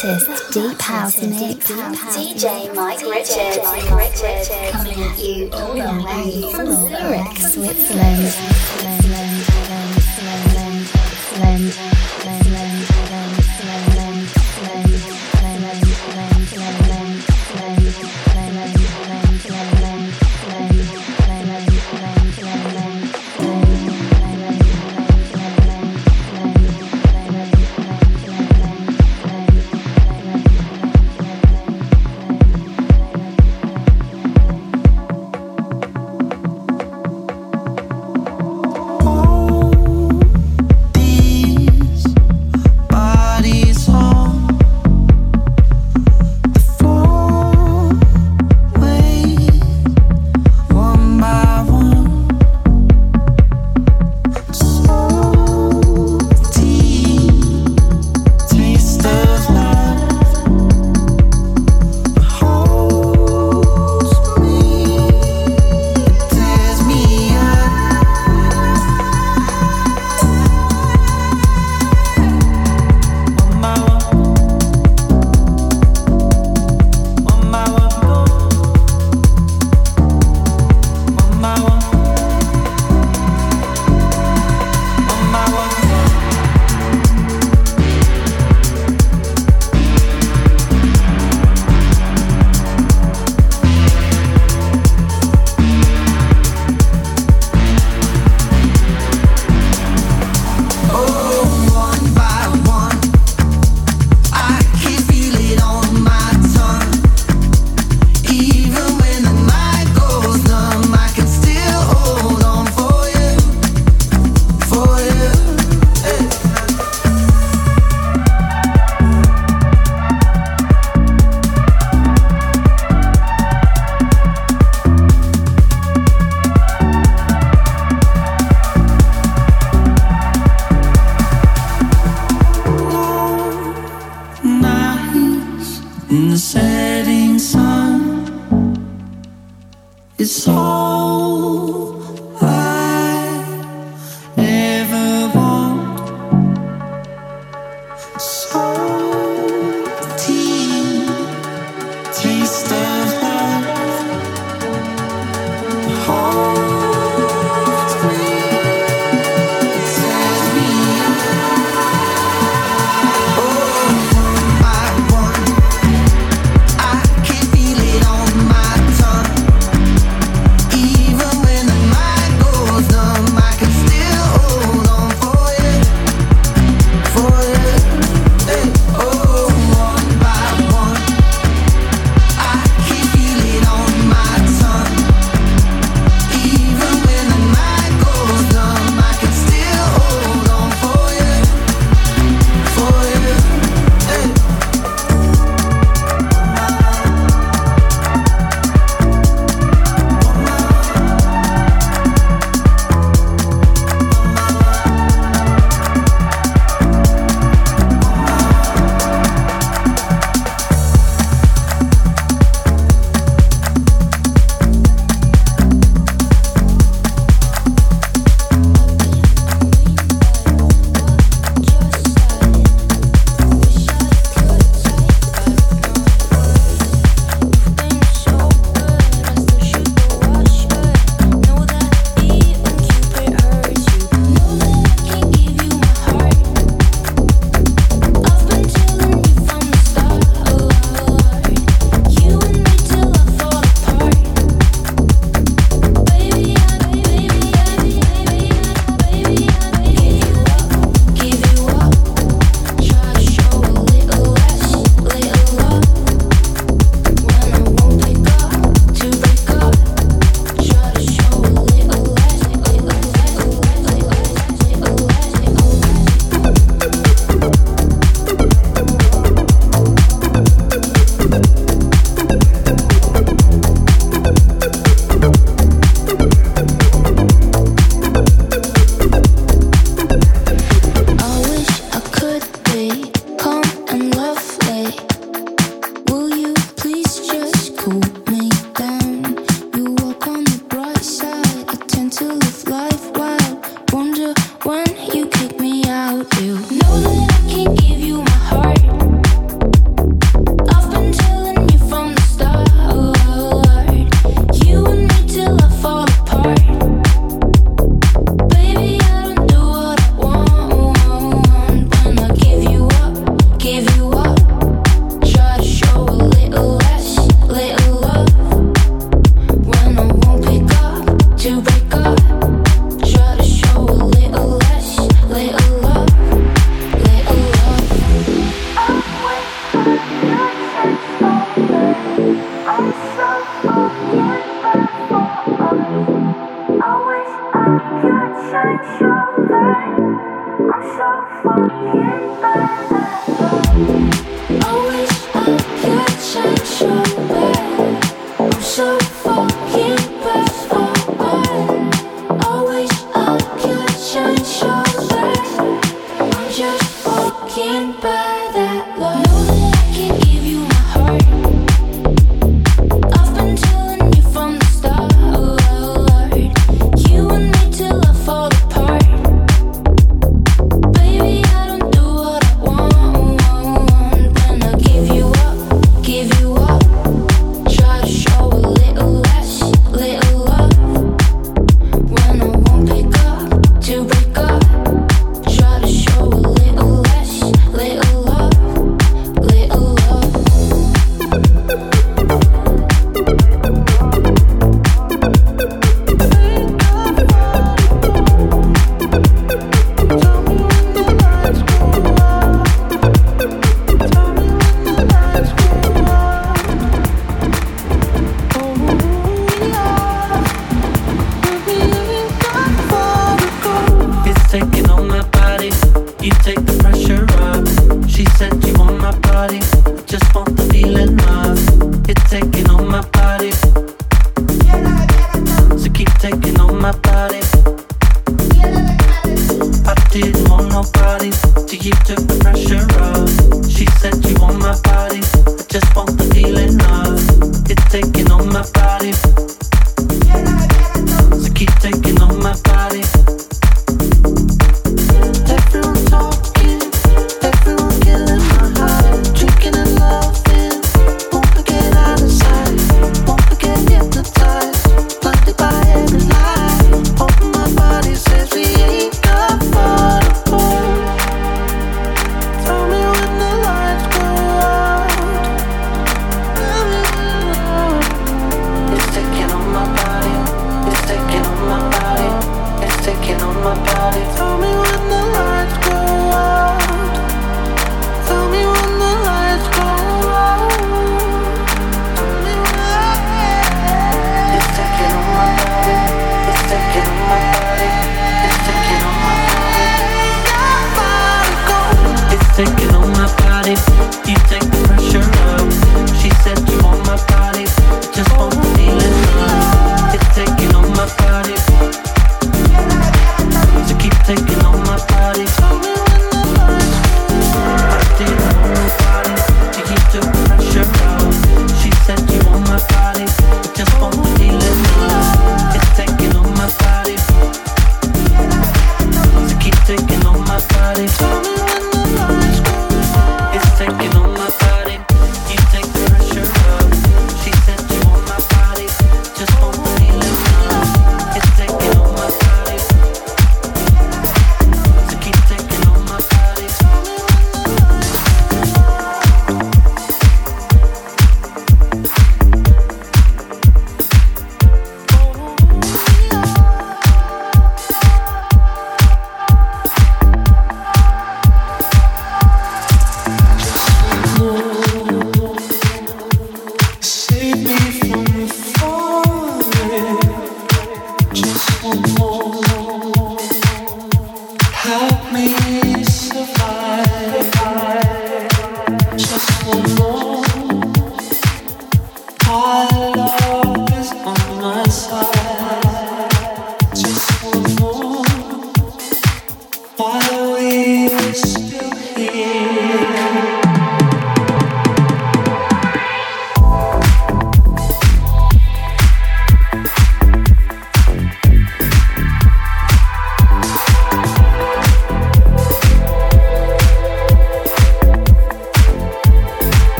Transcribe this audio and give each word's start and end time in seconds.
deep 0.00 0.80
house 0.80 1.20
mix. 1.22 1.72
DJ 1.72 2.72
Mike 2.72 3.02
Richards 3.02 3.58
coming 4.70 5.02
at 5.02 5.18
you 5.18 5.50
all 5.52 5.74
the 5.74 6.04
way 6.06 6.52
from 6.52 6.66
Zurich. 6.66 7.36
Switzerland, 7.38 8.32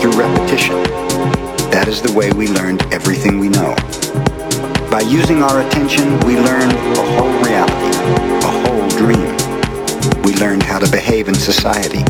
through 0.00 0.12
repetition. 0.12 0.76
That 1.70 1.86
is 1.88 2.02
the 2.02 2.12
way 2.12 2.30
we 2.32 2.48
learned 2.48 2.82
everything 2.92 3.38
we 3.38 3.48
know. 3.48 3.74
By 4.90 5.02
using 5.06 5.42
our 5.42 5.60
attention, 5.60 6.18
we 6.26 6.36
learned 6.36 6.72
a 6.72 7.04
whole 7.14 7.32
reality, 7.46 7.92
a 8.42 8.52
whole 8.64 8.88
dream. 8.98 9.30
We 10.22 10.34
learned 10.36 10.62
how 10.62 10.78
to 10.78 10.90
behave 10.90 11.28
in 11.28 11.34
society, 11.34 12.02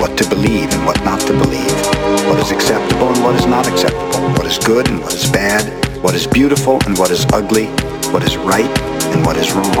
what 0.00 0.16
to 0.18 0.28
believe 0.28 0.72
and 0.72 0.86
what 0.86 1.02
not 1.04 1.20
to 1.28 1.32
believe, 1.32 1.76
what 2.26 2.38
is 2.40 2.50
acceptable 2.50 3.08
and 3.12 3.22
what 3.22 3.36
is 3.36 3.46
not 3.46 3.68
acceptable, 3.68 4.20
what 4.32 4.46
is 4.46 4.58
good 4.58 4.88
and 4.88 5.00
what 5.00 5.12
is 5.12 5.30
bad, 5.30 5.62
what 6.02 6.14
is 6.14 6.26
beautiful 6.26 6.78
and 6.86 6.98
what 6.98 7.10
is 7.10 7.26
ugly, 7.32 7.66
what 8.10 8.22
is 8.24 8.36
right 8.38 8.72
and 9.14 9.24
what 9.24 9.36
is 9.36 9.52
wrong. 9.52 9.76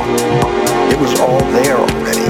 It 0.92 1.00
was 1.00 1.18
all 1.18 1.40
there 1.56 1.76
already, 1.76 2.28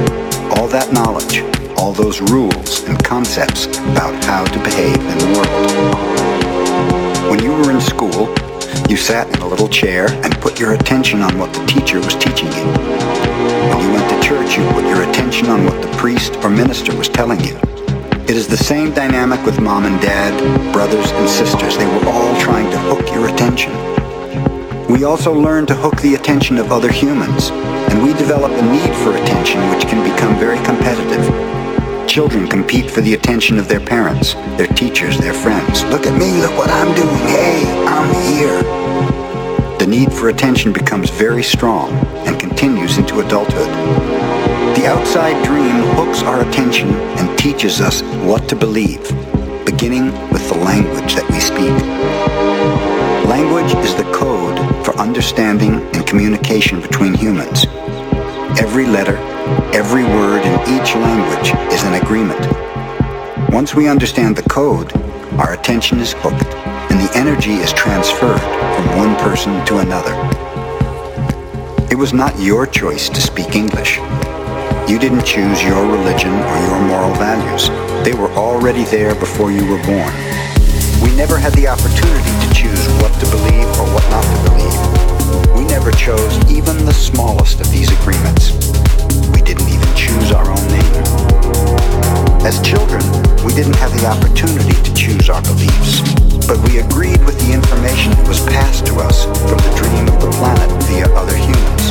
all 0.55 0.69
that 0.69 0.93
knowledge, 0.93 1.43
all 1.83 1.93
those 1.93 2.21
rules 2.31 2.85
and 2.85 3.03
concepts 3.03 3.67
about 3.67 4.15
how 4.25 4.45
to 4.45 4.59
behave 4.63 4.95
in 4.95 5.19
the 5.19 5.27
world. 5.37 5.69
When 7.29 7.43
you 7.43 7.51
were 7.51 7.73
in 7.73 7.81
school, 7.81 8.33
you 8.89 8.97
sat 8.97 9.27
in 9.35 9.43
a 9.43 9.49
little 9.49 9.69
chair 9.69 10.07
and 10.23 10.33
put 10.41 10.61
your 10.61 10.75
attention 10.75 11.23
on 11.23 11.37
what 11.41 11.53
the 11.53 11.67
teacher 11.67 11.99
was 11.99 12.15
teaching 12.15 12.47
you. 12.53 12.67
When 13.67 13.81
you 13.83 13.91
went 13.95 14.09
to 14.11 14.21
church, 14.23 14.57
you 14.57 14.65
put 14.71 14.85
your 14.85 15.03
attention 15.11 15.49
on 15.49 15.65
what 15.65 15.83
the 15.83 15.89
priest 15.97 16.37
or 16.45 16.51
minister 16.51 16.97
was 16.97 17.09
telling 17.09 17.41
you. 17.41 17.59
It 18.31 18.37
is 18.37 18.47
the 18.47 18.57
same 18.57 18.95
dynamic 18.95 19.45
with 19.45 19.61
mom 19.61 19.85
and 19.85 20.01
dad, 20.01 20.33
brothers 20.73 21.11
and 21.11 21.29
sisters. 21.29 21.77
They 21.77 21.87
were 21.87 22.07
all 22.07 22.41
trying 22.41 22.71
to 22.71 22.79
hook 22.79 23.13
your 23.13 23.27
attention. 23.29 23.73
We 24.87 25.03
also 25.03 25.35
learn 25.35 25.67
to 25.67 25.75
hook 25.75 26.01
the 26.01 26.15
attention 26.15 26.59
of 26.59 26.71
other 26.71 26.93
humans, 26.93 27.51
and 27.91 28.05
we 28.05 28.13
develop 28.13 28.53
a 28.53 28.63
need 28.71 28.95
for 29.03 29.17
attention 29.17 29.69
which 29.71 29.89
can 29.89 30.01
become 30.09 30.39
very 30.39 30.65
competitive. 30.65 31.53
Children 32.07 32.47
compete 32.47 32.91
for 32.91 33.01
the 33.01 33.15
attention 33.15 33.59
of 33.59 33.69
their 33.69 33.81
parents, 33.81 34.35
their 34.59 34.67
teachers, 34.67 35.19
their 35.19 35.33
friends. 35.33 35.83
Look 35.85 36.07
at 36.07 36.19
me, 36.19 36.41
look 36.43 36.57
what 36.59 36.69
I'm 36.69 36.95
doing. 36.95 37.17
Hey, 37.29 37.85
I'm 37.87 38.13
here. 38.35 38.63
The 39.79 39.87
need 39.87 40.13
for 40.13 40.29
attention 40.29 40.73
becomes 40.73 41.09
very 41.11 41.43
strong 41.43 41.91
and 42.27 42.39
continues 42.39 42.99
into 42.99 43.21
adulthood. 43.21 43.69
The 44.77 44.87
outside 44.87 45.43
dream 45.45 45.83
hooks 45.97 46.23
our 46.23 46.47
attention 46.47 46.91
and 46.91 47.39
teaches 47.39 47.81
us 47.81 48.03
what 48.27 48.49
to 48.51 48.57
believe, 48.57 49.03
beginning 49.65 50.13
with 50.31 50.47
the 50.49 50.59
language 50.59 51.15
that 51.15 51.29
we 51.31 51.41
speak. 51.41 51.73
Language 53.27 53.75
is 53.85 53.95
the 53.95 54.11
code 54.13 54.59
for 54.85 54.95
understanding 54.97 55.81
and 55.95 56.07
communication 56.07 56.81
between 56.81 57.15
humans. 57.15 57.67
Every 58.59 58.85
letter, 58.85 59.17
every 59.75 60.05
word 60.05 60.45
in 60.45 60.53
each 60.69 60.95
language 60.95 61.53
is 61.73 61.83
an 61.85 61.95
agreement. 61.95 62.41
Once 63.51 63.75
we 63.75 63.89
understand 63.89 64.37
the 64.37 64.43
code, 64.43 64.93
our 65.41 65.55
attention 65.55 65.99
is 66.01 66.13
hooked 66.19 66.55
and 66.91 67.01
the 67.01 67.11
energy 67.17 67.55
is 67.55 67.73
transferred 67.73 68.41
from 68.41 68.97
one 68.99 69.17
person 69.17 69.65
to 69.65 69.79
another. 69.79 70.13
It 71.91 71.97
was 71.97 72.13
not 72.13 72.39
your 72.39 72.67
choice 72.67 73.09
to 73.09 73.23
speak 73.23 73.55
English. 73.55 73.97
You 74.87 74.99
didn't 74.99 75.25
choose 75.25 75.63
your 75.63 75.87
religion 75.87 76.33
or 76.33 76.57
your 76.67 76.81
moral 76.83 77.15
values. 77.15 77.69
They 78.05 78.13
were 78.13 78.31
already 78.33 78.85
there 78.85 79.15
before 79.15 79.51
you 79.51 79.65
were 79.67 79.83
born. 79.85 80.13
We 81.01 81.15
never 81.17 81.39
had 81.39 81.55
the 81.55 81.69
opportunity 81.69 82.47
to 82.47 82.55
choose 82.55 82.87
what 83.01 83.13
to 83.19 83.27
believe 83.31 83.69
or 83.81 83.87
what 83.95 84.09
not 84.11 84.25
to 84.25 84.51
believe. 84.51 84.92
We 85.73 85.79
never 85.79 85.97
chose 85.97 86.37
even 86.53 86.85
the 86.85 86.93
smallest 86.93 87.63
of 87.63 87.73
these 87.73 87.89
agreements. 88.03 88.53
We 89.33 89.41
didn't 89.41 89.73
even 89.73 89.89
choose 89.97 90.31
our 90.31 90.45
own 90.45 90.61
name. 90.69 90.95
As 92.45 92.61
children, 92.61 93.01
we 93.41 93.57
didn't 93.57 93.81
have 93.81 93.89
the 93.97 94.05
opportunity 94.05 94.77
to 94.77 94.93
choose 94.93 95.31
our 95.33 95.41
beliefs, 95.41 96.05
but 96.45 96.61
we 96.69 96.85
agreed 96.85 97.25
with 97.25 97.41
the 97.41 97.57
information 97.57 98.13
that 98.13 98.29
was 98.29 98.45
passed 98.53 98.85
to 98.93 99.01
us 99.01 99.25
from 99.49 99.57
the 99.65 99.73
dream 99.81 100.05
of 100.13 100.21
the 100.21 100.29
planet 100.37 100.69
via 100.93 101.09
other 101.17 101.41
humans. 101.41 101.85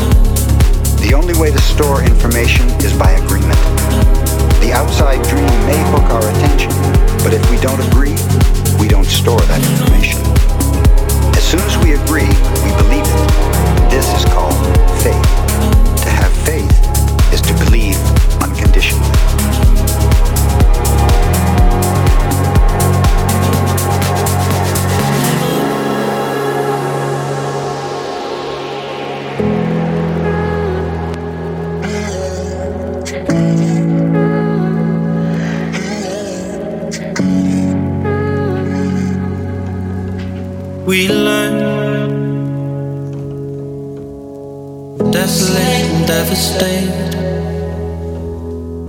The 1.02 1.18
only 1.18 1.34
way 1.42 1.50
to 1.50 1.62
store 1.66 2.06
information 2.06 2.70
is 2.86 2.94
by 2.94 3.18
agreement. 3.18 3.58
The 4.62 4.78
outside 4.78 5.26
dream 5.26 5.50
may 5.66 5.82
hook 5.90 6.06
our 6.14 6.26
attention, 6.38 6.70
but 7.26 7.34
if 7.34 7.42
we 7.50 7.58
don't 7.58 7.82
agree, 7.90 8.14
we 8.78 8.86
don't 8.86 9.10
store 9.10 9.42
that 9.50 9.62
information. 9.74 10.22
As 11.34 11.42
soon 11.42 11.66
as 11.66 11.74
we 11.82 11.98
agree, 11.98 12.30
we 12.62 12.70
believe 12.78 13.10
it. 13.10 13.61
This 13.90 14.08
is 14.14 14.26
called 14.26 14.54
faith. 15.02 15.22
To 16.04 16.10
have 16.10 16.32
faith 16.46 17.34
is 17.34 17.42
to 17.42 17.54
believe 17.66 17.98
unconditionally. 18.42 19.21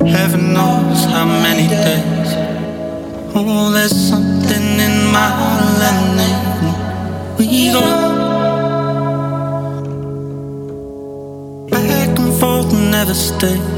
Heaven 0.07 0.53
knows 0.55 1.05
how 1.07 1.25
many 1.25 1.67
days. 1.67 2.31
Oh, 3.35 3.73
there's 3.73 3.91
something 3.91 4.63
in 4.79 5.11
my 5.11 5.29
lemonade. 5.81 7.39
We 7.39 7.73
go 7.73 7.81
back 11.69 12.19
and 12.19 12.33
forth, 12.39 12.73
never 12.73 13.15
stay. 13.15 13.72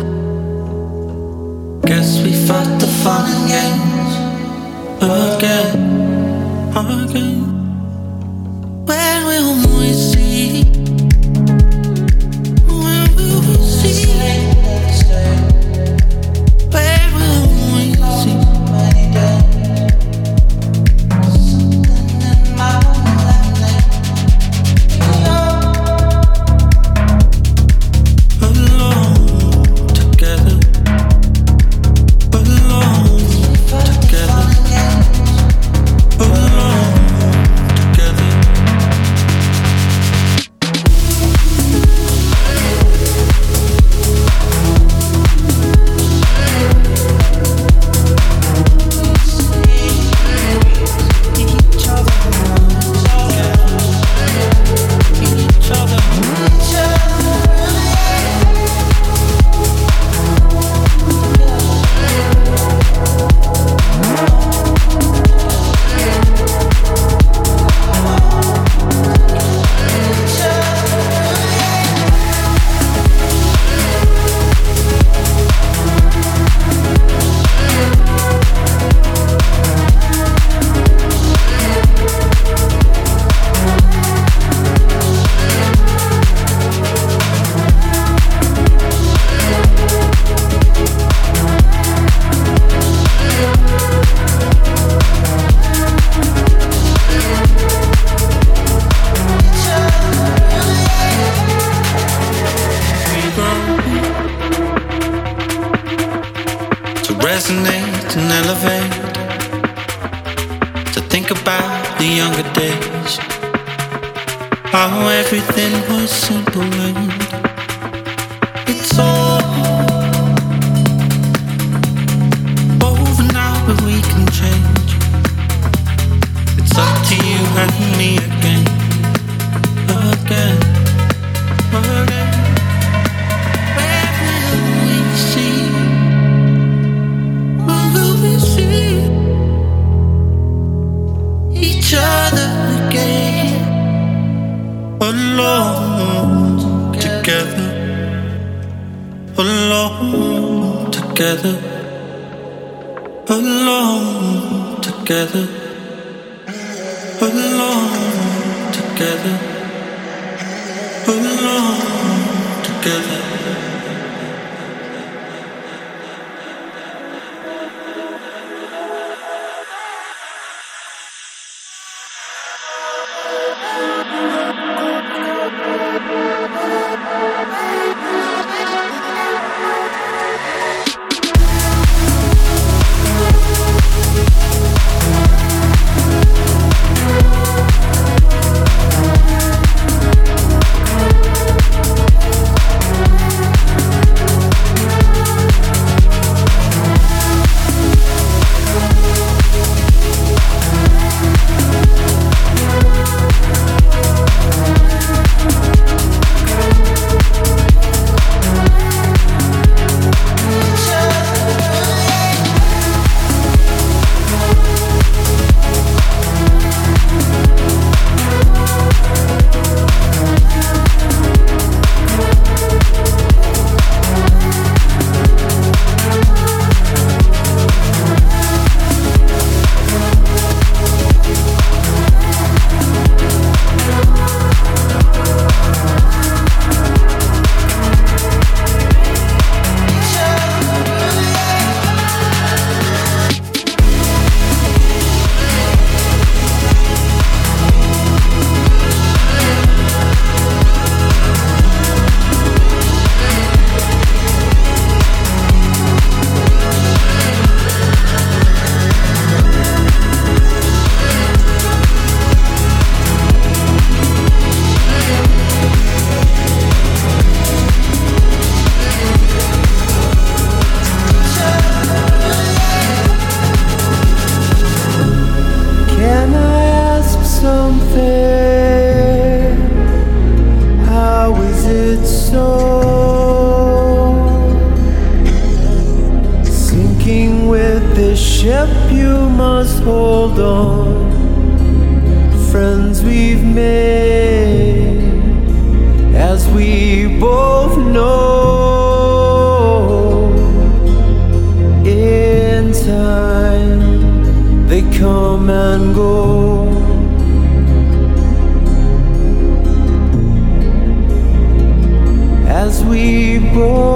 people. 313.54 313.93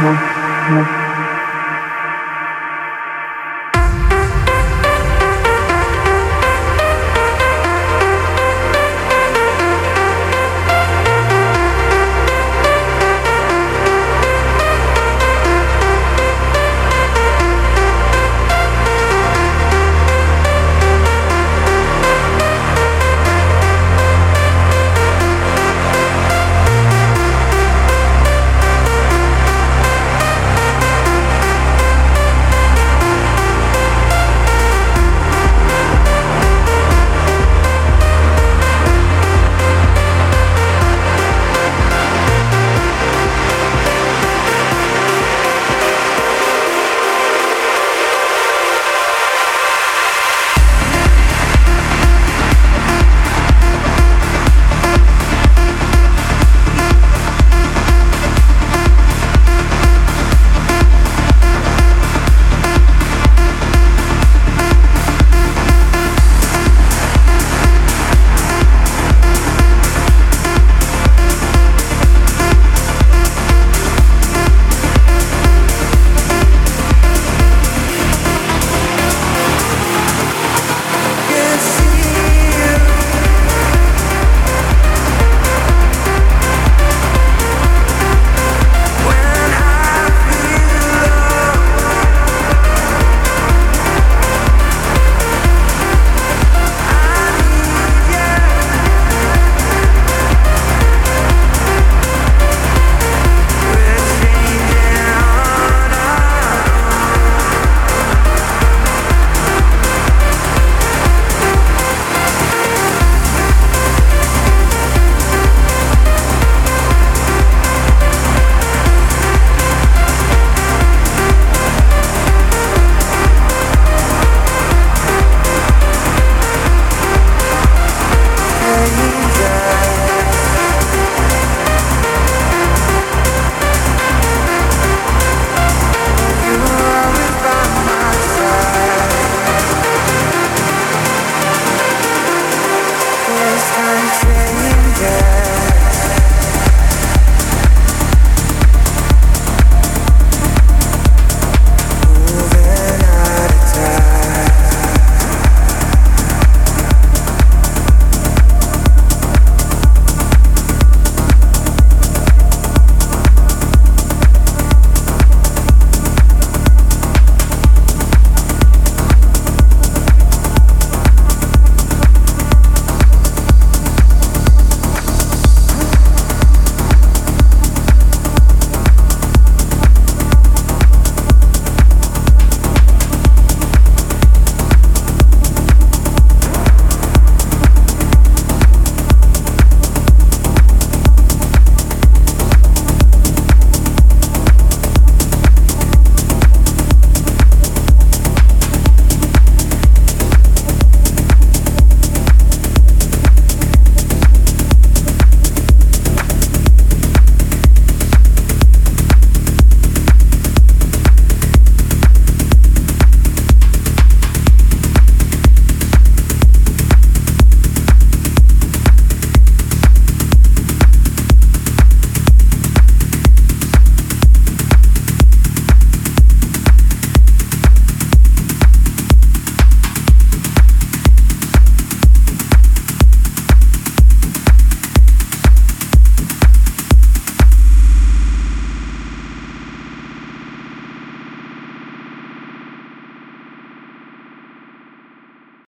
Thank 0.00 0.99